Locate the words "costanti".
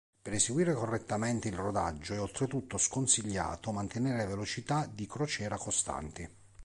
5.59-6.27